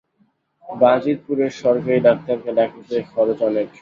বাজিতপুরের 0.69 1.51
সরকারি 1.61 1.97
ডাক্তারকে 2.07 2.51
ডাকিতে 2.57 2.95
খরচ 3.11 3.39
অনেক। 3.49 3.67